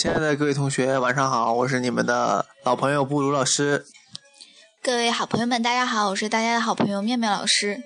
[0.00, 3.84] 亲爱的各位同学，晚上好，我是你们的老朋友布鲁老师。
[4.82, 7.82] 各位好朋友们，大家好，我是大家的好朋友妙妙老师。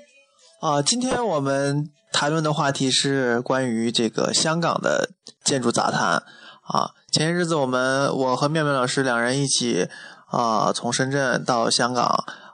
[0.60, 5.10] 啊，今天我们谈论的话题是关于这个香港的
[5.42, 6.22] 建筑杂谈。
[6.62, 9.88] 啊，前些日子我们我和妙妙老师两人一起
[10.28, 12.06] 啊，从深圳到香港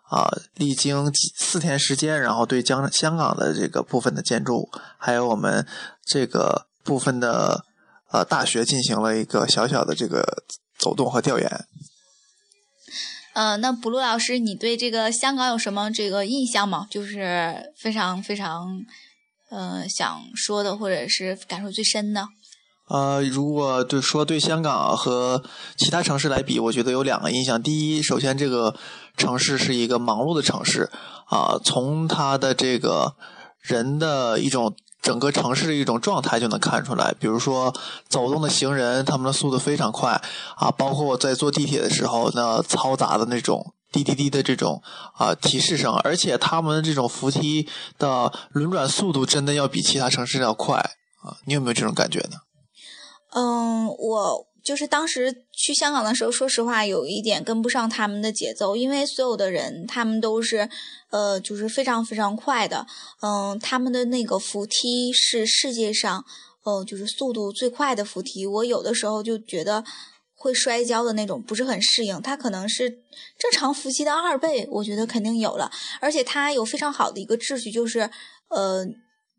[0.09, 5.67] 啊，历经四天时间，然后对江香港的这个部分的建筑，还有我们
[6.03, 7.67] 这个部分的
[8.12, 10.45] 呃大学进行了一个小小的这个
[10.78, 11.64] 走动和调研。
[13.33, 16.88] 呃，那卜路老师，你对这个香港有什么这个印象吗？
[16.91, 18.84] 就是非常非常
[19.50, 22.27] 呃想说的，或者是感受最深的。
[22.88, 25.45] 呃，如果对说对香港和
[25.77, 27.62] 其他城市来比，我觉得有两个印象。
[27.62, 28.74] 第一，首先这个
[29.16, 30.91] 城市是一个忙碌的城市
[31.27, 33.14] 啊，从它的这个
[33.61, 37.15] 人的一种整个城市的一种状态就能看出来。
[37.19, 37.75] 比如说
[38.09, 40.20] 走动的行人，他们的速度非常快
[40.57, 44.83] 啊，包括我在坐地铁的时候，那嘈杂的那种滴滴滴的这种
[45.17, 50.79] 啊提示声，而且他们这种扶梯的轮转速度真的要比其他城市要快
[51.23, 51.37] 啊。
[51.47, 52.37] 你有没有这种感觉呢？
[53.33, 60.69] 嗯，我就是当时去香港的时候，说实话有一点跟不上他们的节奏，因为所有的人他们都是，
[61.11, 62.86] 呃，就是非常非常快的，
[63.22, 66.25] 嗯，他们的那个扶梯是世界上，
[66.64, 68.47] 呃，就是速度最快的扶梯。
[68.47, 69.84] 我有的时候就觉得
[70.34, 72.20] 会摔跤的那种，不是很适应。
[72.22, 72.91] 它可能是
[73.39, 78.11] 正常扶梯的二倍，我觉得肯定有了，而且它有非常好的一个秩序，就是，
[78.48, 78.86] 呃，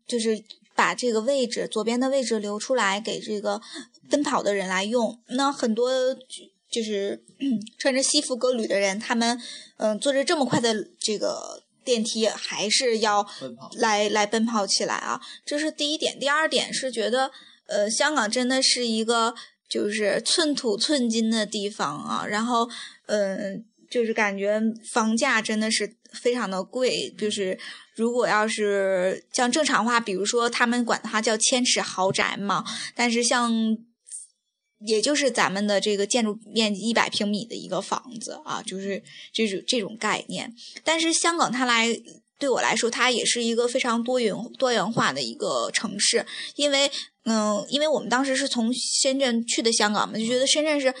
[0.06, 0.42] 就是。
[0.74, 3.60] 把这个位置左边的位置留出来给这个
[4.10, 5.18] 奔跑的人来用。
[5.28, 5.90] 那很多
[6.70, 7.22] 就是
[7.78, 9.40] 穿着西服革履的人，他们
[9.76, 13.26] 嗯坐着这么快的这个电梯，还是要
[13.74, 15.20] 来来奔跑起来啊。
[15.44, 16.18] 这是第一点。
[16.18, 17.30] 第二点是觉得
[17.66, 19.34] 呃香港真的是一个
[19.68, 22.26] 就是寸土寸金的地方啊。
[22.26, 22.70] 然后
[23.06, 24.58] 嗯就是感觉
[24.92, 27.58] 房价真的是非常的贵，就是。
[27.94, 32.64] 如果要是像正常话，比如说他们管它叫千尺豪宅嘛，
[32.94, 33.52] 但是像，
[34.86, 40.50] 也就是咱们的这个建筑面积一百平米的一个房子啊，就是这种这种概念。
[40.82, 41.86] 但是香港它来
[42.38, 46.24] 对我来说，它也是一个非常多元多元化的一个城市，
[46.56, 46.90] 因为
[47.26, 50.92] 嗯，因为我们当时是从深圳去的香港嘛，就觉得深圳是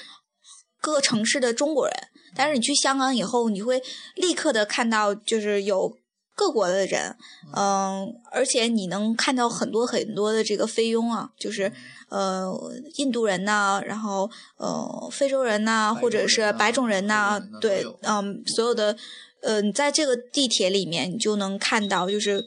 [0.82, 1.94] 各个城市的中国人，
[2.34, 3.82] 但是你去香港以后，你会
[4.16, 5.96] 立刻的看到就是有。
[6.34, 7.14] 各国的人，
[7.54, 11.70] 嗯，而且你能看到很多很多的这个菲佣啊，就是
[12.08, 12.50] 呃
[12.96, 18.96] 印度人呐，然后呃非洲人呐，或者是白种人呐，对，嗯，所有的，
[19.42, 22.42] 呃，你在这个地铁里面，你就能看到就是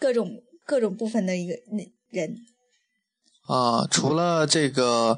[0.00, 2.38] 各种各种部分的一个那人。
[3.46, 5.16] 啊，除了这个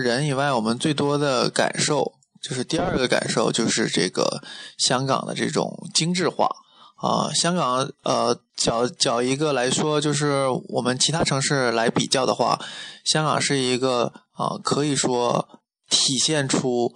[0.00, 2.12] 人以外，我们最多的感受
[2.42, 4.42] 就是第二个感受就是这个
[4.78, 6.48] 香港的这种精致化。
[6.96, 12.58] 啊，香港呃，较较一个来说，就是我们其他城市来比较的话，
[13.04, 16.90] 香港是一个啊，可以说体现出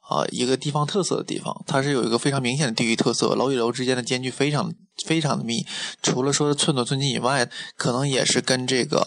[0.00, 1.62] 啊一个地方特色的地方。
[1.68, 4.74] 它是有一个非常明显的地域特色，楼与楼之间的间距非常
[5.06, 5.64] 非常的密。
[6.02, 8.98] 除了说寸土寸金以外，可能也是跟这个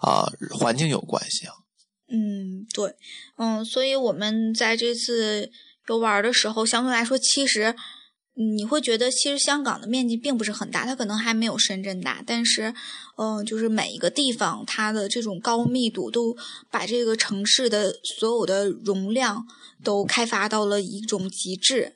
[0.00, 1.65] 啊环境有关系啊。
[2.08, 2.94] 嗯，对，
[3.36, 5.50] 嗯，所以我们在这次
[5.88, 7.74] 游玩的时候，相对来说，其实。
[8.38, 12.74] 你会觉得其实香港的面积并不是很大，它可能还没有深圳大，但是，
[13.16, 16.36] 嗯，就是每一个地方它的这种高密度都
[16.70, 19.46] 把这个城市的所有的容量
[19.82, 21.95] 都开发到了一种极致。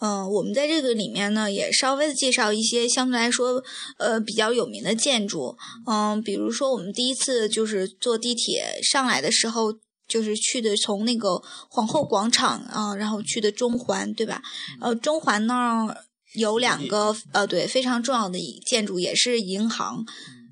[0.00, 3.62] 嗯，我们在这个里面呢也稍微的介绍一些相对来说
[3.98, 5.56] 呃比较有名的建筑。
[5.86, 9.74] 嗯，比如说我们第一次就是坐地铁上来的时候。
[10.08, 14.40] 就是去的从那个皇后广场啊，然后去的中环，对吧？
[14.80, 15.96] 呃，中环那儿
[16.34, 20.06] 有两个呃，对，非常重要的建筑，也是银行，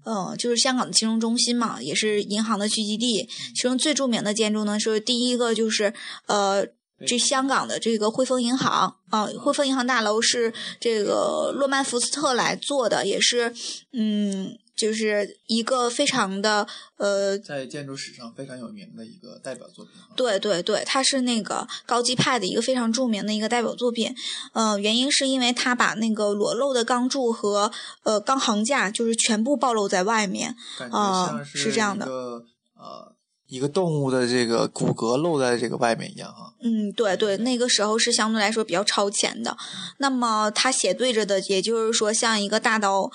[0.05, 3.29] 嗯，就是香港的金融中心嘛，也是银行的聚集地。
[3.55, 5.95] 其中最著名的建筑呢，是第一个就是
[6.27, 6.67] 呃，
[7.07, 13.55] 这香港的这个汇丰银行啊，汇丰银行大楼是这个诺曼福斯特来做的，也是
[13.93, 14.59] 嗯。
[14.77, 19.95] 就是一个非常的呃，在建筑史上非常有名的一个代表作品。
[20.17, 24.13] 对对对，它是那个高级派的一个非常著名的一个代表作品。
[24.53, 27.71] 呃，原因是因为它把那个裸露的钢柱和
[28.03, 30.57] 呃钢桁架就是全部暴露在外面。
[30.91, 32.07] 啊，是这样的。
[32.07, 33.15] 呃，
[33.47, 36.53] 一个动物的这个骨骼露在这个外面一样啊。
[36.63, 39.57] 嗯，对对，那个时候是相对来说比较超前的。
[39.99, 43.11] 那么它斜对着的，也就是说像一个大刀。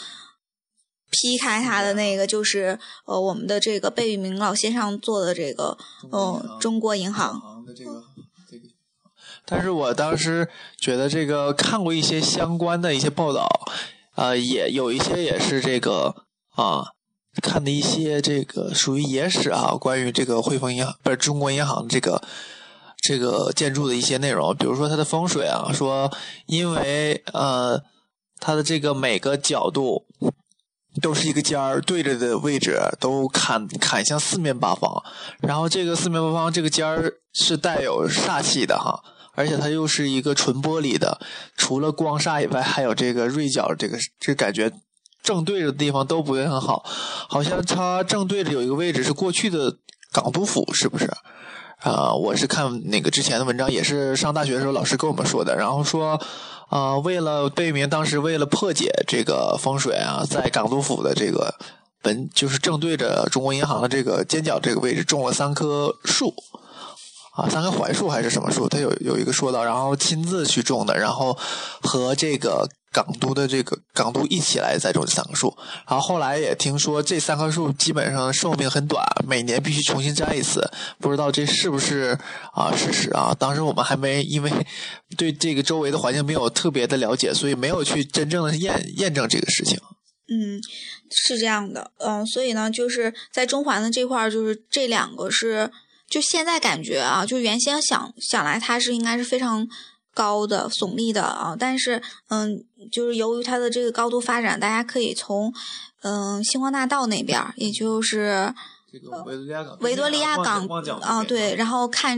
[1.12, 2.78] 劈开它的那个就是
[3.08, 5.76] 呃我们的这个贝聿铭老先生做的这个
[6.12, 8.04] 呃中国银行的这个
[8.48, 8.68] 这个。
[9.44, 10.48] 但是我当时
[10.80, 13.50] 觉得这个看过一些相关的一些报道，
[14.14, 16.14] 啊，也有一些也是这个
[16.52, 16.90] 啊，
[17.40, 22.22] 看的一些这个属于野史啊，关于这个汇丰银行不是中国银行这个
[22.98, 26.12] 这个建筑的一些内容，比如说它的风水啊，说
[26.46, 27.82] 因为呃
[28.40, 30.06] 它的这个每个角度。
[31.04, 35.02] 都是一个尖儿对着的位置，都砍砍向四面八方，
[35.40, 39.00] 然后这个四面八方这个尖儿是带有煞气的哈，
[39.36, 41.22] 而且它又是一个纯玻璃的，
[41.56, 44.74] 除了光煞以外，还有这个锐角，这个这感觉
[45.22, 46.84] 正对着的地方都不会很好，
[47.28, 49.78] 好像它正对着有一个位置是过去的
[50.12, 51.12] 港督府，是不是？
[51.82, 56.22] 啊，我是看那个之前的文章，也是上大学的时候老师跟我们说的，然后说。
[56.70, 61.56] 啊，为了贝聿铭当时为了破解这个风水啊，在港督府的这个
[62.04, 66.32] 本就是正对着中国银行的这个尖角这个位置种了三棵树，
[67.36, 68.70] 啊，三棵槐树还是什么树？
[68.70, 71.36] 他有有一个说到，然后亲自去种的，然后
[71.82, 72.70] 和这个。
[72.92, 75.56] 港都的这个港都一起来栽种这三棵树，
[75.88, 80.70] 然后后来也听说这三棵树基本上寿命很短，每年必须重新摘一次，
[81.00, 82.18] 不知道这是不是
[82.54, 83.36] 啊事实啊？
[83.38, 84.52] 当时我们还没因为
[85.18, 89.78] 对这个周围的环境没有特别的了解，所以没有去真正的验验证这个事情。
[90.32, 90.60] 嗯，
[91.12, 95.72] 是这样的，嗯，所以呢，就是在中环的这块儿，就是这两个是，
[96.10, 99.68] 就现在感觉啊，就原先想想来它是应该是非常。
[100.14, 105.54] 高的耸立的啊，但是嗯，就是由于它的这个高度发展，大家可以从
[106.02, 108.54] 嗯星光大道那边，也就是
[108.92, 110.68] 这个维多利亚港，维多利亚港
[111.02, 112.18] 啊，对，然后看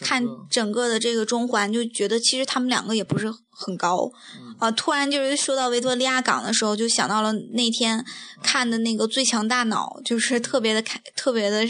[0.00, 4.10] 看整个的这个中环，就觉得其实他们两个也不是很高
[4.58, 4.70] 啊。
[4.70, 8.04] 突然就是说到维多利亚港的时候，就想到了那天
[8.42, 11.66] 看的那个《最强大脑》，就是特别的开，特别的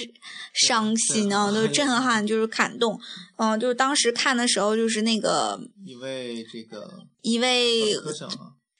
[0.52, 2.98] 伤心啊，就是震撼，就是感动。
[3.38, 6.88] 嗯，就是当时看的时候，就是那个一位这个
[7.22, 7.94] 一位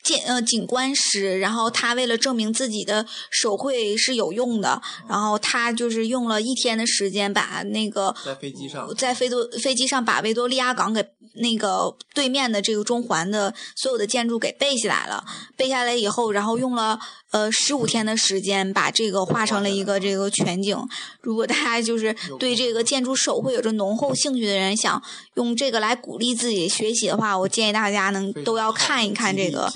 [0.07, 11.05] 建呃景观师，然后他为了证明自己的手绘是有用的，然后他就是用了一天的时间把那个在飞机上在飞多飞机上把维多利亚港给
[11.35, 15.25] 那个对面的这个中环的所有的建筑给背下来了，
[15.57, 16.99] 背下来以后，然后用了
[17.33, 20.79] 呃十五天的时间把这个画成了一个这个全景。
[21.21, 25.03] 如果大家就是对这个建筑手绘有着浓厚兴趣的人，想
[25.35, 29.71] 用这个来鼓励自己学习的话，我建议大家能都要看一看这个。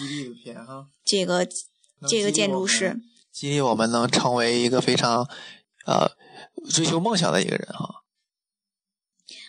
[1.04, 1.46] 这个
[2.08, 3.00] 这个建筑师，
[3.32, 5.28] 激励我们能成为一个非常
[5.86, 6.10] 呃
[6.70, 7.96] 追求梦想的一个人哈。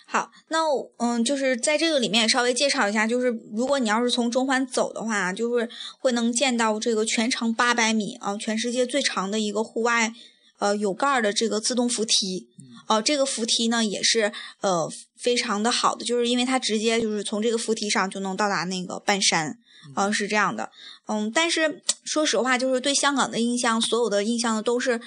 [0.06, 0.60] 好，那
[0.98, 5.70] 嗯，就是在这个里面稍微介绍一下，就是如果你要是从中环走的话，就是
[6.00, 10.14] 会能见到这个全长八百米啊，全世界最长的一个户外
[10.60, 12.50] 呃有盖的这个自动扶梯。
[12.88, 19.60] 哦，这个扶梯呢也是呃非常的好的，就是因为它直接就是从这个扶梯上就能到达那个半山。
[19.96, 20.72] 嗯，是这样的，
[21.08, 25.02] 嗯，但是说实话，就是对香港的印象，所有的印象都是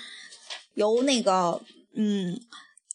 [0.75, 1.61] 由那个
[1.95, 2.41] 嗯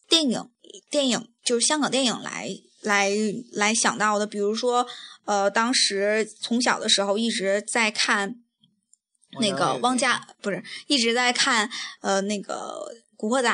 [0.07, 0.49] 电影
[0.89, 2.49] 电影就是香港电影来
[2.81, 3.11] 来
[3.53, 4.27] 来想到的。
[4.27, 4.85] 比如说，
[5.25, 8.35] 呃，当时从小的时候一直在看
[9.39, 11.69] 那个汪家，不是一直在看
[12.01, 13.49] 呃那个《古惑仔》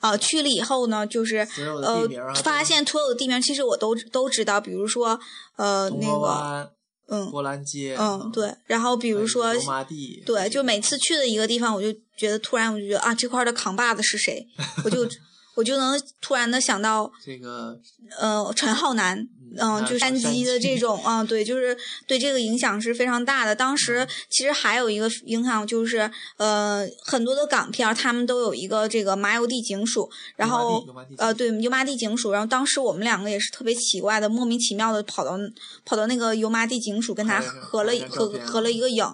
[0.00, 1.38] 啊，去了以后呢，就是
[1.82, 2.06] 呃
[2.44, 5.18] 发现所有的地名其实我都都知道，比如说
[5.56, 6.75] 呃那个。
[7.08, 14.46] 嗯，波兰街，嗯，对，然后比如说，油麻地，对，就每次去的一个地方，我就觉得突然我就觉得啊，这块的扛把子是谁？
[14.84, 15.08] 我就
[15.54, 17.78] 我就能突然的想到这个，
[18.18, 19.28] 呃，陈浩南。
[19.58, 21.76] 嗯，就山鸡的这种，嗯，对，就是
[22.06, 23.54] 对这个影响是非常大的。
[23.54, 30.84] 当时其实还有一个影响，就是呃，很多的港片他们都有一个这个麻油地警署，然后
[31.16, 32.32] 呃，对，油麻地警署。
[32.32, 35.38] 然后当时我们两个也是特别奇怪的，莫名其妙的跑到
[35.84, 39.04] 跑到那个油麻地警署跟他合了合合了一个影，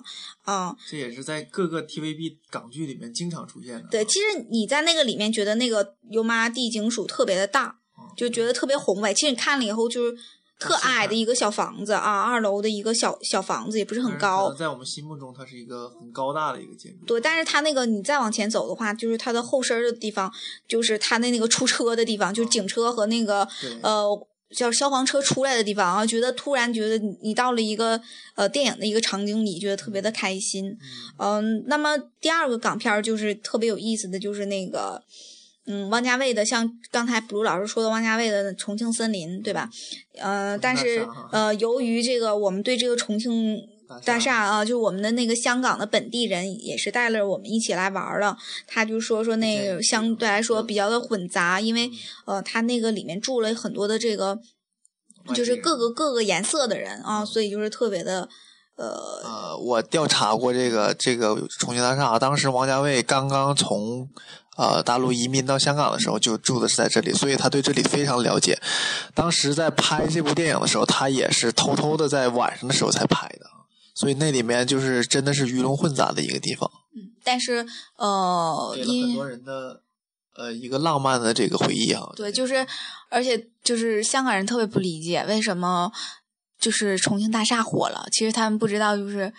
[0.43, 0.75] 啊。
[0.89, 3.89] 这也是在各个 TVB 港剧里面经常出现的。
[3.91, 7.79] 对，其实你在那个里面觉得那个油麻地警署特别的大。
[8.17, 10.17] 就觉得特别宏伟，其实你看了以后就是
[10.59, 14.55] 特矮的一个小房子啊，二楼的一个小小房子，也不是很高。
[14.55, 17.05] 在我们心目中，它是一个很高大的一个建筑。
[17.05, 20.33] 对，但是它那个你再往前走的话，就是它的后身的地方，
[20.69, 23.49] 就是它的那个出车的地方，就是警车和那个
[23.83, 24.07] 呃
[24.55, 28.01] 叫消防车出来的地方啊，觉得突然觉得你到了一个
[28.37, 30.79] 呃电影的一个场景里，觉得特别的开心。
[31.19, 35.03] 嗯，那么第二个港片就是特别有意思的就是那个。
[35.65, 39.71] 嗯，王家卫的像刚才布鲁老师说的，王家卫的《重庆森林》，对吧？
[40.19, 43.57] 呃，但是呃，由于这个我们对这个重庆
[44.05, 48.37] 大厦啊，就是我们的那个香港的本地人也是带了我们一起来玩了。
[48.67, 51.89] 他就说说那个相对来说比较的混杂，因为
[52.25, 54.37] 呃，他那个里面住了很多的这个，
[55.33, 58.29] 就是各个各个颜色的人啊，所以就是特别的
[58.77, 58.89] 呃。
[59.23, 64.09] 呃，我调查过这个这个重庆大厦，当时王家卫刚刚从。
[64.55, 68.61] 呃，大陆移民到香港的时候就住的是在这里，所以他对这里非常了解。
[69.15, 73.47] 当时在拍这部电影的时候，他也是偷偷的在晚上的时候才拍的，
[73.95, 76.71] 所以那里面就是真的是鱼龙混杂的一个地方。
[76.95, 77.67] 嗯，但是
[77.97, 79.81] 呃，因很多人的
[80.37, 82.03] 呃一个浪漫的这个回忆啊。
[82.15, 82.67] 对，就是
[83.09, 85.91] 而且就是香港人特别不理解为什么
[86.61, 89.33] 就是重庆大厦火了，其实他们不知道就是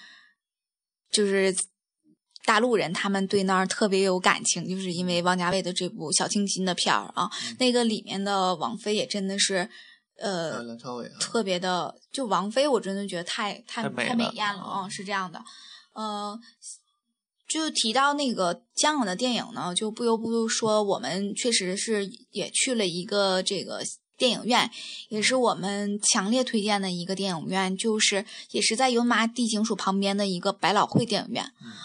[1.11, 1.55] 就是。
[2.45, 9.69] 大陆人他们对那儿特别有感情，就是因为王家卫的这部小清新的片儿啊，那个里面的王菲也真的是，
[10.17, 10.61] 呃，
[11.19, 15.41] 特别的，就王菲我真的觉得太太太美艳了啊，是这样的，
[15.93, 16.37] 呃，
[17.47, 23.81] 就提到那个香港的电影呢，就不由不说，我们确实是也去了一个这个。
[24.17, 24.69] 电影院
[25.09, 31.43] 也是我们强烈推荐的一个电影院，就是也是在油麻地警署旁边的一个百老汇电影院。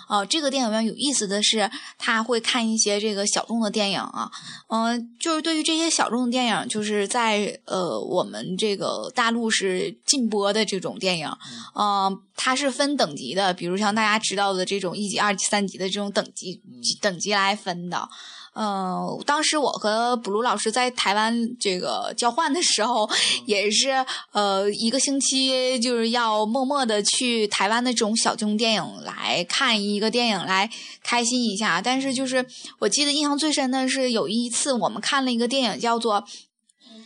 [0.09, 4.31] 哦，这个电影院有意思的是，他会看一些这个小众的电影啊。
[4.69, 11.29] 嗯，就是对于这些小众的电影，就是在呃我们这个大陆是禁播的这种电影。
[11.75, 16.61] 嗯，它是分等级的，比如像大家知道的这种一级、二级、三级的这种等级
[17.01, 18.09] 等级来分的。
[18.61, 23.09] 嗯，当时我和布鲁老师在台湾这个交换的时候，
[23.47, 30.69] 也是呃一个星期就是要默默的去台湾的这种小众电影来看一个电影来
[31.05, 31.81] 开心一下。
[31.81, 32.45] 但是就是
[32.81, 36.25] 我记得印象最深的是有一次我们看了一个电影叫做。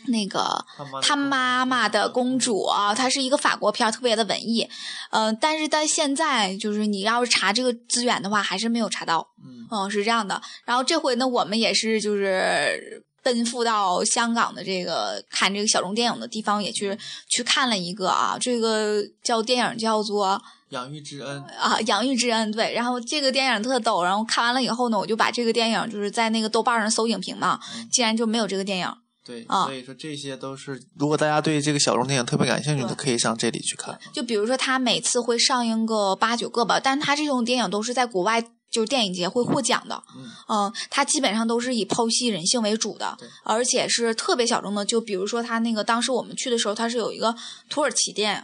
[0.06, 0.64] 那个
[1.02, 4.68] 他妈妈的公主啊，它是一个法国片，特别的文艺，
[5.10, 9.26] 嗯，但是在现在就是你要是查这个资源的话，还是没有查到，
[9.70, 10.40] 嗯，是这样的。
[10.64, 20.28] 然后这回呢，我们也是就是奔赴到香港的这个看这个小众电影的地方，也去去看了一个啊，这个叫电影叫做
[20.70, 22.72] 《养育之恩》啊，《养育之恩》对。
[22.74, 27.60] 然后这个电影特逗，然后看完了以后呢，我就把这个电影就是在那个豆瓣上搜影评嘛，
[27.92, 28.92] 竟然就没有这个电影。
[29.24, 33.96] 对，所以说这些都是，如果大家对这个小众电影特别感兴趣的，可以上这里去看。
[34.12, 40.02] 就比如说，它每次会上映个八九个吧，但是它这种电影都是在国外，就是电影节会获奖的。
[40.48, 44.84] 嗯，他基本上都是以剖析人性为主的，而且是特别小众的。
[44.84, 47.32] 就比如说，它那个当时我们去的时候，它是有一个
[47.70, 48.42] 土耳其电影，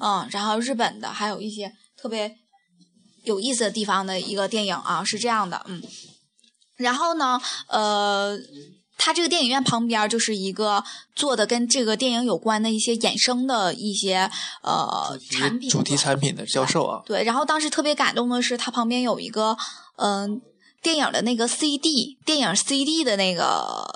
[0.00, 2.36] 嗯，然后日本的，还有一些特别
[3.24, 5.82] 有意思的地方的一个电影啊，是这样的，嗯。
[6.76, 8.38] 然后呢，呃。
[9.02, 10.84] 它这个电影院旁边就是一个
[11.16, 14.30] 做的跟这个电影有关的一些衍生的一些
[14.62, 17.02] 呃产品，主题产品的销售啊。
[17.06, 19.56] 对，然后当时特别感动的是，它旁边有一个
[19.96, 20.42] 嗯
[20.82, 23.88] 电影的那个 CD，电影 CD 的那个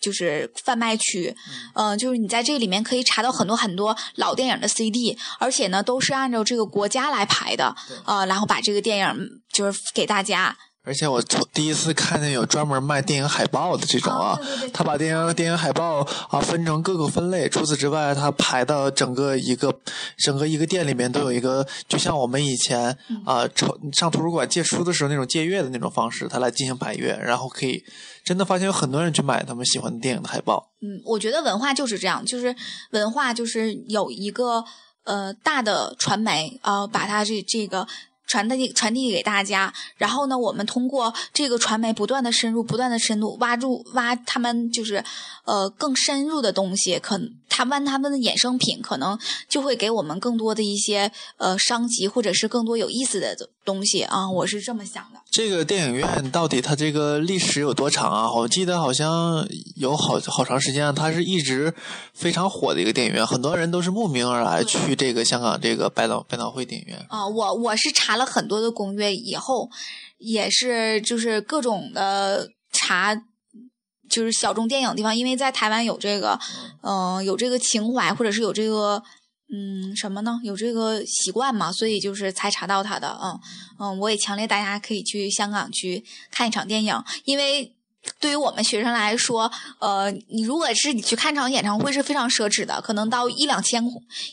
[0.00, 1.36] 就是贩卖区，
[1.74, 7.76] 嗯，就是你在这里面可以查到很多很多老电影的 CD，而且呢都是按照这个国家来排的
[8.06, 10.56] 啊，然后把这个电影就是给大家。
[10.88, 14.40] 而且我从第一次看见有专门卖电影海报的这种啊，
[14.72, 17.46] 他把电影电影海报啊分成各个分类。
[17.46, 19.78] 除此之外，他排到整个一个
[20.16, 27.84] 整个一个店里面都有一个，就像我们以前啊抽上图书馆借书的时候那种借阅的那种方式，他来进行排阅，然后可以
[28.24, 30.70] 真的发现有很多人去买他们喜欢的电影的海报。
[30.80, 32.56] 嗯，我觉得文化就是这样，就是
[32.92, 34.64] 文化就是有一个
[35.04, 37.86] 呃大的传媒啊，把它这这个。
[38.28, 45.02] 传递传递给大家，然后呢，我们通过这个传媒不断的深入，不断的深度，挖入挖他们就是，
[45.44, 47.18] 呃，更深入的东西，可
[47.48, 49.18] 他们他们的衍生品可能
[49.48, 53.34] 就会给我们更多的一些呃商机，或者是更多有意思的
[53.68, 55.20] 东西啊，我是这么想的。
[55.30, 58.32] 这个电影院到底它这个历史有多长啊？
[58.32, 59.46] 我记得好像
[59.76, 61.74] 有好好长时间，它是一直
[62.14, 67.04] 非常火的一个电影院，很多人都是慕名而来去这个香港这个百老百老汇电影院。
[67.10, 69.68] 啊，我我是查了很多的攻略以后，
[70.16, 73.14] 也是就是各种的查，
[74.08, 76.38] 就是小众电影地方，因为在台湾有这个，
[76.80, 79.02] 嗯，有这个情怀，或者是有这个。
[79.50, 80.38] 嗯，什么呢？
[80.44, 83.18] 有这个习惯嘛，所以就是才查到他的。
[83.22, 83.40] 嗯
[83.80, 87.74] 嗯，我也强烈大家可以去香港去看一场电影，因为
[88.20, 93.82] 对于我们学生来说，呃，你如果是你去看场演唱会是非常奢侈的，可能到一两千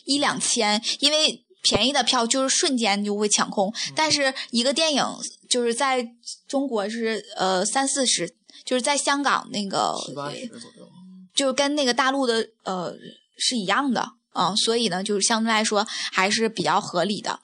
[0.03, 3.73] 一两千，因为便宜的票就是瞬间就会抢空。
[3.95, 5.03] 但是一个电影
[5.49, 6.05] 就是在
[6.47, 10.89] 中国是呃三四十，就是在香港那个七八十左右，
[11.33, 12.93] 就是跟那个大陆的呃
[13.37, 14.11] 是一样的。
[14.35, 17.39] 嗯，所以呢，就是相对来说还是比较合理的，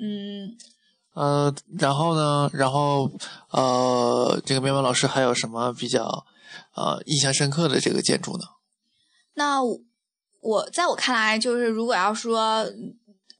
[0.00, 0.56] 嗯。
[1.14, 3.10] 呃，然后呢，然后
[3.50, 6.26] 呃，这个喵喵老师还有什么比较
[6.74, 8.44] 呃印象深刻的这个建筑呢？
[9.34, 12.66] 那我在我看来，就是如果要说，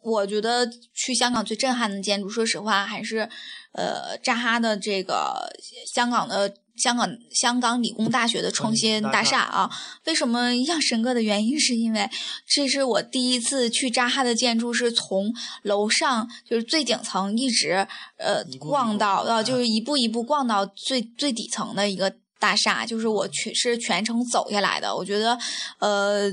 [0.02, 3.28] 我觉得去香港最震撼的建筑，说实话还是
[3.72, 5.52] 呃扎哈的这个
[5.94, 6.54] 香港的。
[6.76, 9.70] 香港香港理工大学的创新大厦啊，
[10.04, 12.08] 为什么印象深刻的原因是因为
[12.46, 17.86] 这是我第一次去扎哈的建筑，是从楼上就是最顶层一直
[18.18, 24.94] 呃逛到呃就是一步一步逛到最最底层的一个大厦，就是我全是全程走下来的。
[24.94, 25.38] 我觉得
[25.78, 26.30] 呃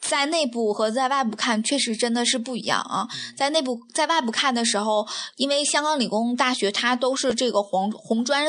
[0.00, 3.08] 在内部和在外部看确实真的是不一样啊。
[3.36, 8.46] 在内部在外部看的时候，因为香港理工大学它都是这个红红砖。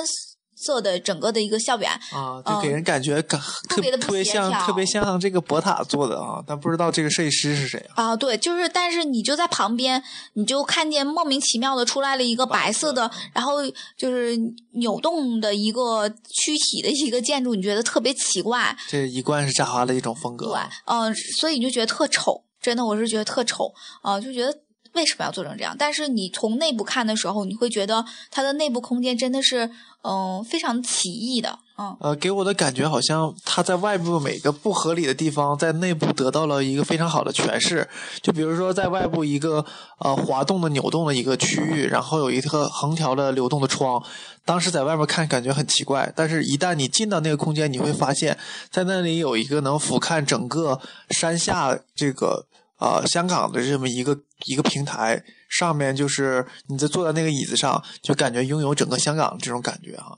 [0.60, 3.39] 色的整个的一个校园啊，就给人感觉感
[3.70, 8.16] 特别的特别像特别像这个博塔做的啊，但不知道这个设计师是谁啊？
[8.16, 13.58] 对，就是但是你就在旁边，你就看见莫名其妙的出来了一个白色的，然后
[13.98, 14.38] 就是
[14.74, 18.75] 扭动的一个躯体的一个建筑，你觉得特别奇怪。
[18.88, 20.48] 这一贯是扎哈的一种风格。
[20.48, 24.54] 对，嗯，所以你就觉得特丑，真的，我是觉得特丑啊，就觉得。
[24.93, 25.75] 为什么要做成这样？
[25.77, 29.69] 但是你从内部看的时候，你会觉得它的内部空间真的是，
[30.03, 31.96] 嗯，非常奇异的，嗯。
[32.00, 37.88] 呃，给我的感觉好像它在外部每个不合理的地方，在内部得到了一个非常好的诠释。
[38.22, 39.63] 就比如说，在外部一个
[40.00, 44.03] 呃滑动的、扭动的一个区域，然后有一个横条的流动的窗，
[44.46, 48.38] 当时在外面看感觉很奇怪，但是一旦你进到那个空间，你会发现
[48.72, 50.81] 在那里有一个能俯瞰整个
[51.12, 52.46] 山下这个。
[52.79, 60.17] 啊，香港的这么一个一个平台，上面就是你在坐在那个椅子上，就感觉拥有整个香港这种感觉哈。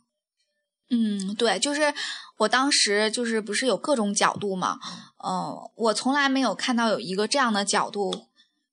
[0.89, 1.93] 嗯，对，就是
[2.37, 4.79] 我当时就是不是有各种角度嘛，
[5.27, 8.27] 嗯，我从来没有看到有一个这样的角度，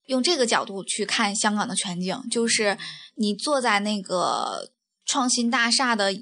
[0.06, 2.76] 用这个角度去看香港的全景，就是
[3.14, 4.70] 你坐在那个
[5.04, 6.12] 创新大厦的。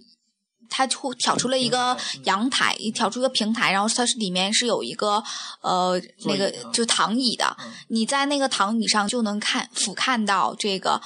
[0.68, 5.22] 它出挑出了一个阳台，挑出一个平台，然后它是里面是有一个
[5.60, 7.56] 呃那个就躺椅的，
[7.88, 11.00] 你在那个躺椅上就能看俯瞰到这个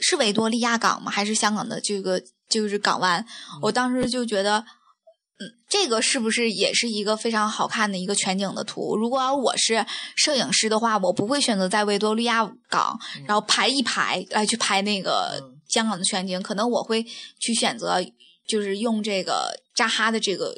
[0.00, 1.10] 是维多利亚港吗？
[1.10, 3.24] 还是香港的这个就是港湾？
[3.60, 8.96] 我当时就觉得，嗯，这个是不是也是一个非常好看的一个全景的图？
[8.96, 9.84] 如果我是
[10.16, 17.06] 摄影师的话，我不会选择在维多利亚港，然后排一排来去拍那个香港的全景，可能我会
[17.38, 18.02] 去选择。
[18.46, 20.54] 就是用这个扎哈的这个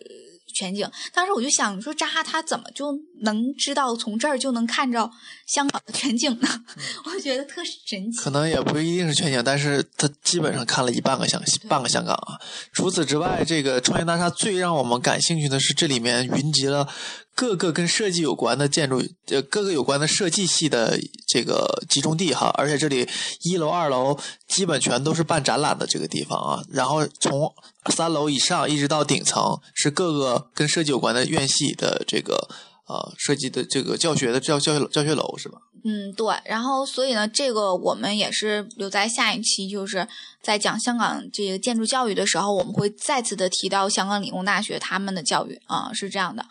[0.55, 2.93] 全景，当时我就想说，扎哈他怎么就
[3.25, 5.11] 能知道从这儿就能看着
[5.47, 6.49] 香港的全景呢？
[7.05, 8.19] 我觉得特神奇。
[8.19, 12.39] 可能也不一定是全景，但是他基本上看了一半个香半个香港啊。
[12.73, 16.89] 除此之外，这个创业大厦最让我们感兴趣的是，这里面云集了。
[17.37, 23.09] 各个跟设计有关的建筑，呃，各个有关的设计系的这个集中地哈，而且这里
[23.43, 26.63] 一楼、二楼基本全都是办展览的这个地方啊。
[26.71, 27.53] 然后从
[27.93, 32.49] 三楼以上一直到顶层，是各个跟设计有关的院系的这个
[32.87, 35.59] 呃设计的这个教学的教教学教学楼是吧？
[35.85, 36.35] 嗯，对。
[36.47, 40.09] 然后所以呢，这个我们也是留在下一期，就是
[40.43, 46.47] 在讲香港这个建筑教育的时候，我们会再次的提到香港理工大学他们的教育啊，是这样的。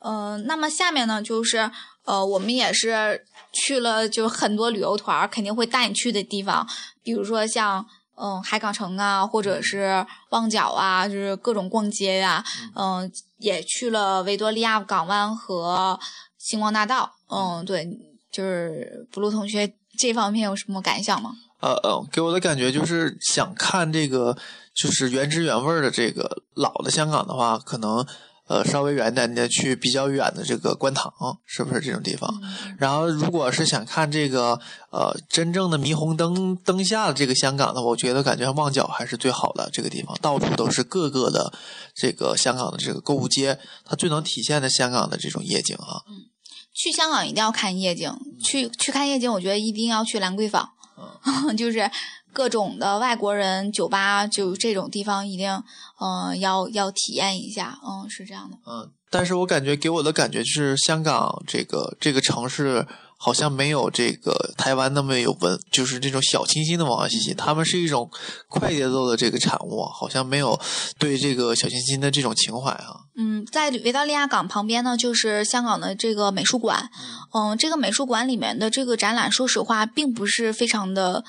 [0.00, 1.70] 嗯，那么下面呢，就是
[2.04, 6.68] 呃，我们也是去了，就很多旅游团肯定会带你去的地方，
[7.02, 15.98] 比如说像嗯海港城啊，或者是旺角啊，就是各种逛街呀，嗯，也去了维多利亚港湾和
[16.38, 17.10] 星光大道。
[17.28, 17.88] 嗯，对，
[18.30, 21.32] 就是布鲁同学这方面有什么感想吗？
[21.60, 24.36] 呃呃，给我的感觉就是想看这个，
[24.74, 28.06] 就是原汁原味的这个老的香港的话，可能。
[28.46, 31.10] 呃，稍微远点的去比较远的这个观塘，
[31.46, 32.30] 是不是这种地方？
[32.78, 41.52] 然后，如果是想看这个呃真正的霓虹灯灯下的这个香港的，我觉得感觉旺角还是最好的这个地方，到处都是各个的
[41.94, 46.04] 这个香港的这个购物街，它最能体现的香港的这种夜景啊。
[46.08, 46.28] 嗯，
[46.74, 50.68] 去香港一定要看夜景，去去看夜景，我觉得一定要去兰桂坊，
[51.56, 51.90] 就是。
[52.34, 55.62] 各种的外国人酒吧，就这种地方一定，
[56.00, 58.58] 嗯，要要体验一下，嗯，是这样的。
[58.66, 67.32] 嗯，但是我感觉给我的感觉是，香港这个这个城市好像没有这个台湾那么有文，就是这种小清新的文化气息。
[67.32, 68.10] 他们是一种
[68.48, 70.60] 快节奏的这个产物，好像没有
[70.98, 72.96] 对这个小清新的这种情怀啊。
[73.16, 76.90] 嗯，在维多利亚港旁边呢，就是香港的这个美术馆。
[77.32, 81.24] 嗯，这个美术馆里面的这个展览，说实话，并不是非常的。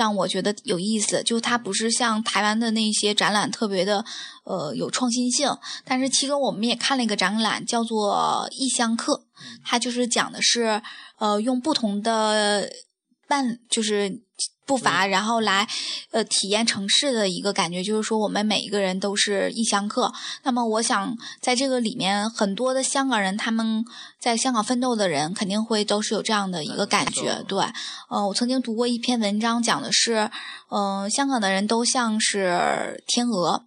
[0.00, 4.02] 让我觉得有意思，就它不是像台湾的那些展览特别的
[4.44, 9.12] 呃有创新性，但是其中我们也看了一个展览，叫做《异乡客》，
[9.62, 10.80] 它就是讲的是
[11.18, 12.66] 呃用不同的
[13.30, 14.20] 办就是。
[14.66, 15.66] 步伐，然后来，
[16.12, 20.12] 呃，体验城市的一个感觉，就是说我们每一个人都是异乡客。
[20.44, 23.84] 那么，我想在这个里面，很多的香港人，他们
[24.20, 27.42] 在香港奋斗的人，肯定会都是有这样的一个感觉。
[27.48, 27.58] 对，
[28.10, 30.30] 呃，我曾经读过一篇文章，讲的是，
[30.70, 33.64] 嗯，香港的人都像是天鹅，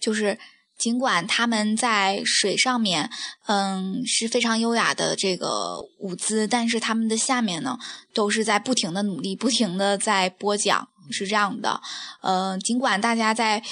[0.00, 0.36] 就是。
[0.80, 3.10] 尽管他们在水上面，
[3.46, 7.78] 嗯，是非常优雅的这个舞姿，但是他们的下面呢，
[8.14, 11.82] 都是在不停的努力，不停的在播讲，是这样的。
[12.22, 13.62] 呃，尽管大家在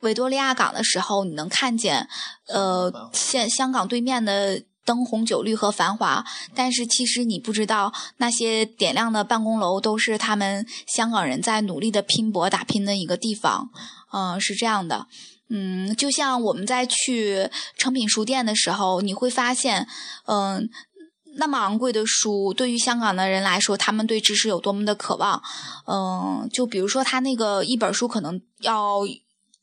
[0.00, 2.08] 维多利亚港的时候，你能看见，
[2.48, 13.70] 呃，现香港对面的灯红酒绿和繁华，但是其实你不知道，那些点亮的办公楼都是他们香港人在努力的拼搏打拼的一个地方。
[14.12, 15.06] 嗯，是这样的。
[15.48, 19.86] 嗯，就像我们在去成品书店的时候，你会发现，
[20.26, 20.68] 嗯，
[21.36, 25.42] 那么昂贵的书，对于香港的人来说，他们对知识有多么的渴望。
[25.86, 29.00] 嗯，就比如说他那个一本书可能要。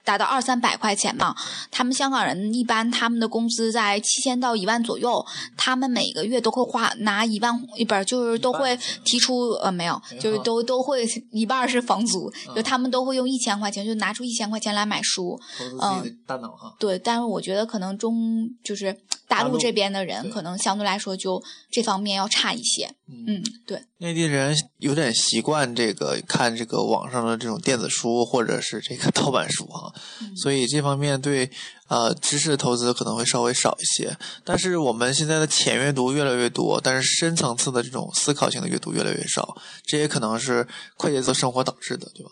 [0.03, 1.35] 达到二三百块钱嘛，
[1.71, 15.39] 他们香港人一般他们的工资在七千到一万左右，他们每个月都会花拿一万一本，就是都会提出呃没有，就是都都会一半是房租，就他们都会用一千块钱就拿出一千块钱来买书，
[15.81, 29.92] 嗯，大脑哈，对，但是我觉得可能中就是大陆这边的人可能相对来说就这方面要差一些，嗯，对，内地人有点习惯这个看这个网上的这种电子书或者是这个盗版书哈。
[30.35, 31.49] 所以这方面对
[31.87, 42.31] 呃知识的投资可能会稍微少一些，但是我们现在的浅阅读越来越多，但是深层次的这种思考性的阅读越来越少，这也可能是快节奏生活导致的，对吧？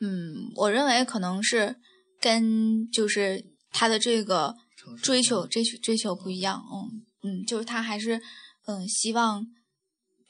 [0.00, 1.76] 嗯，我认为可能是
[2.20, 4.54] 跟就是他的这个
[5.02, 8.20] 追求追求追求不一样，嗯嗯，就是他还是
[8.66, 9.44] 嗯希望，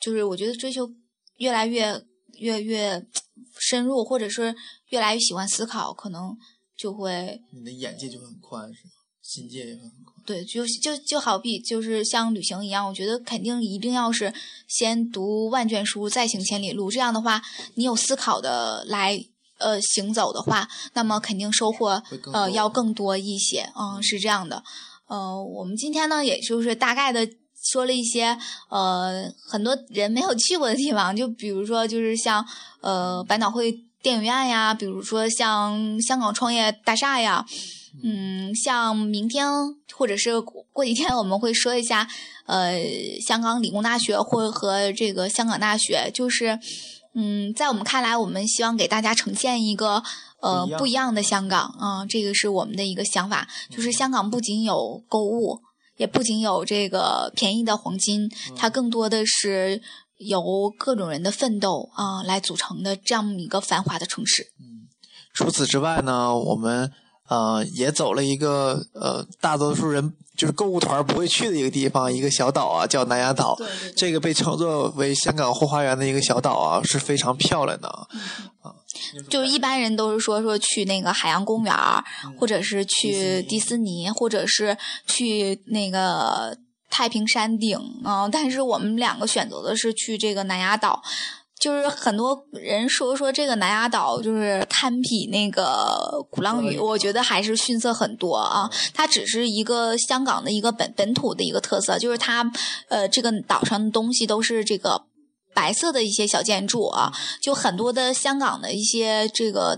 [0.00, 0.90] 就是我觉得追求
[1.36, 2.02] 越来越
[2.38, 3.06] 越越
[3.58, 4.54] 深入，或者是。
[4.90, 6.34] 越来越喜欢思考，可能
[6.74, 8.92] 就会你的眼界就会很宽，是吗？
[9.20, 10.16] 心界也会很宽。
[10.24, 14.32] 对，就就就好比就是像旅行一样，我觉得肯定一定要是
[14.66, 16.90] 先读万卷书，再行千里路。
[16.90, 17.42] 这样的话，
[17.74, 19.22] 你有思考的来
[19.58, 23.70] 呃行走的话，那么肯定收获呃要更多一些。
[23.78, 24.64] 嗯，是这样的。
[25.08, 27.28] 呃，我们今天呢，也就是大概的
[27.62, 28.36] 说了一些
[28.70, 32.44] 呃很多人没有去过的地方，就比如说就是像
[32.80, 33.84] 呃百脑汇。
[34.00, 37.44] 电影院呀，比如说像香港创业大厦呀，
[38.04, 39.44] 嗯，像明天
[39.92, 42.08] 或者是过几天，我们会说一下，
[42.46, 42.78] 呃，
[43.20, 46.60] 香港理工大学或和这个香港大学，就是，
[47.16, 50.00] 嗯，在我们看来，我们希望给大家呈现一个
[50.40, 51.62] 呃不一样的香港。
[51.80, 55.60] 啊，这个是我们的一个想法，就是香港不仅有购物，
[55.98, 59.82] 也不仅有这个便宜的黄金，它更多的是。
[60.18, 64.48] 由各种人的奋斗啊来组成的这样一个繁华的城市。
[64.58, 64.88] 嗯，
[65.32, 66.90] 除此之外呢，我们
[67.28, 73.55] 呃也走了一个呃大多数人就是购物团不会去的一个地方，一个小岛啊，叫南丫岛。
[73.59, 73.92] 对对。
[73.92, 78.07] 这个被称作为香港后花园的一个小岛啊，是非常漂亮的啊。
[79.29, 81.74] 就是一般人都是说说去那个海洋公园，
[82.38, 86.57] 或者是去迪士尼，或者是去那个。
[86.90, 91.03] 太平山顶啊，但是我们两个选择的是去这个南丫岛，
[91.60, 98.70] 就是很多人说说这个南丫岛就是堪比那个鼓浪屿，我觉得还是逊色很多啊。
[98.94, 102.50] 它只是一个香港的一个本本土的一个特色，就是它
[102.88, 105.02] 呃这个岛上的东西都是这个
[105.54, 109.76] 白色的一些小建筑啊，就很多的香港的一些这个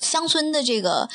[0.00, 1.08] 乡村的这个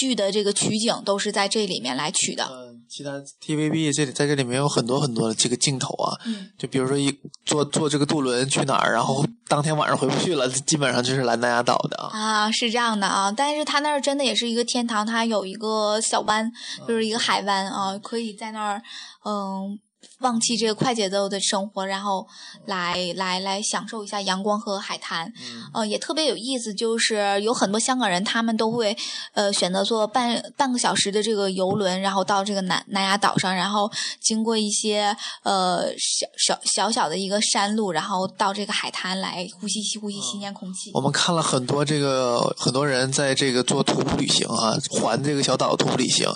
[0.00, 2.44] 剧的这个取景都是在这里面来取的。
[2.50, 6.18] 嗯其他 TVB 这里在这里面有很多很多的这个镜头啊，
[6.58, 12.10] 就比如说一坐坐这个渡轮去哪儿，然后当天晚上回不去了， 基本上就是来南亚岛的啊。
[12.12, 16.50] 啊，是这样的啊，但是它那儿真的也是一个天堂，它有一个小湾，
[16.88, 18.82] 就是一个海湾啊，可以在那儿，
[19.24, 19.78] 嗯。
[20.20, 22.26] 忘记这个快节奏的生活，然后
[22.66, 25.32] 来来来享受一下阳光和海滩，
[25.72, 26.74] 呃，也特别有意思。
[26.74, 28.96] 就是有很多香港人，他们都会
[29.32, 40.90] 呃选择坐半半个小时的这个游轮，然后到这个南南丫岛上，然后经过一些呃小小小小的一个山路，然后到这个海滩来呼吸吸呼吸新鲜空气。
[40.94, 46.30] 我们看了很多这个很多人在这个做徒步旅行啊，环这个小岛徒步旅行。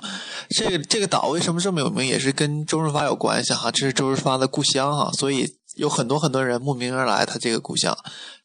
[0.51, 3.71] 这个这个岛为什么这么有名，也是跟周润发有关系啊。
[3.71, 7.97] 这是周润发的故乡哈，所以有很多很多人慕名而来他这个故乡。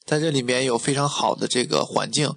[0.05, 2.33] 在这里面有非常好的这个环境，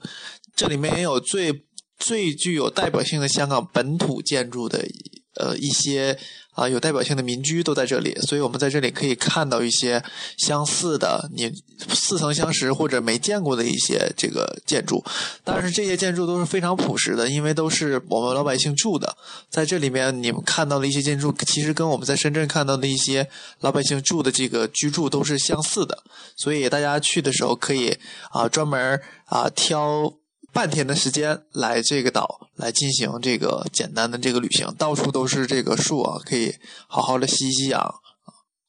[0.54, 1.64] 这里面也有最
[1.98, 4.86] 最具有代表性的香港本土建筑的
[5.34, 6.18] 呃一些。
[6.52, 10.02] 啊，有代表性的民居都在这里，所以我们在这里可以看到一些
[10.36, 11.50] 相似的、你
[11.88, 15.02] 似曾相识或者没见过的一些这个建筑。
[15.44, 19.16] 但是这些建筑都是非常朴实的，因为都是我们老百姓住的。
[19.48, 23.28] 在这里面，你们看到的一些建筑，其实跟我们在深圳看到的一些
[23.60, 26.02] 老百姓住的这个居住都是相似的。
[26.36, 27.96] 所以大家去的时候可以
[28.30, 30.12] 啊，专门啊挑。
[30.52, 36.54] 半天的时间来这个岛来进行这个简单的这个旅行，到处都是这个树啊，可以
[36.86, 37.94] 好好的吸吸氧，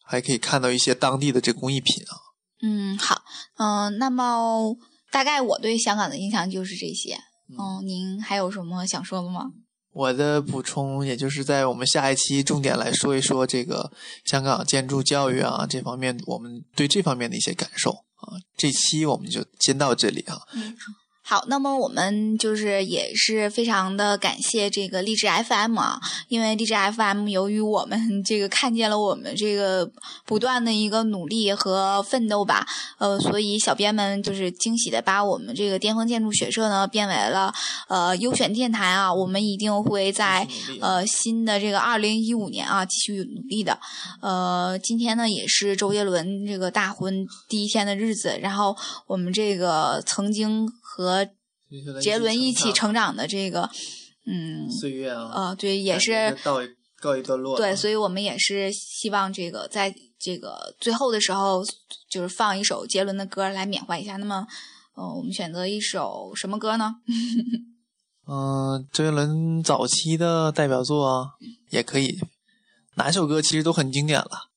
[0.03, 2.15] 还可以看到一些当地的这工艺品啊。
[2.61, 3.21] 嗯，好，
[3.57, 4.77] 嗯，那么
[5.11, 7.17] 大概我对香港的印象就是这些。
[7.49, 9.51] 嗯，您还有什么想说的吗？
[9.91, 13.91] 我的补充也就是在我们下一期重点来说一说这个
[14.23, 18.39] 香港建筑教育啊这方面，我们对这方面的一些感受啊。
[18.55, 20.39] 这期我们就先到这里啊。
[20.53, 20.75] 嗯。
[21.25, 29.89] 好，那么我们就是也是非常的感谢这个励志 FM 啊，因为励志 FM 由于我们 这个看见了我们这个
[30.25, 37.53] 不断的一个努力和奋斗吧，呃，所以小编们就是惊喜的把我们这个巅峰建筑学社呢变为了
[37.87, 40.45] 呃优选电台啊，我们一定会在
[40.81, 43.79] 呃新的这个二零一五年啊继续努力的。
[44.21, 48.75] 呃，今天呢也是周杰伦这个大婚第一天的日子，然后
[49.07, 50.67] 我们这个曾经。
[50.95, 51.27] 和
[51.99, 53.67] 杰伦一起成长的这个，
[54.27, 56.59] 嗯，岁月啊，呃，对，也是告
[57.01, 57.57] 告一段落。
[57.57, 61.63] 对，所以我们也是希望这个在这个最后的时候，
[62.07, 64.17] 就是放一首杰伦的歌来缅怀一下。
[64.17, 64.45] 那么，
[64.93, 66.93] 呃，我们选择一首什么歌呢？
[68.27, 71.29] 嗯， 周杰伦早期的代表作啊
[71.71, 72.19] 也可以，
[72.97, 74.51] 哪首歌其实都很经典了。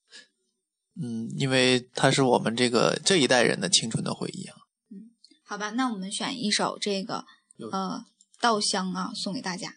[1.02, 4.56] 嗯，因为它是我们这个这一代人的青春的回忆啊。
[5.48, 7.24] 好吧，那我们选一首这个
[7.70, 8.04] 呃
[8.40, 9.76] 《稻香》啊，送给大家。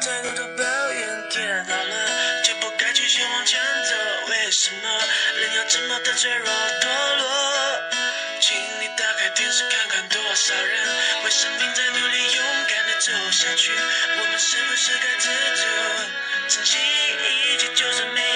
[0.00, 3.94] 太多的抱怨，天塌了就不该继续往前走。
[4.30, 4.88] 为什么
[5.36, 7.24] 人要这么的脆弱堕落？
[8.40, 10.86] 请你打开电视看看，多少人
[11.24, 13.72] 为生命在努力，勇敢的走下去。
[13.72, 15.64] 我们是不是该知足？
[16.48, 18.20] 珍惜一切就算没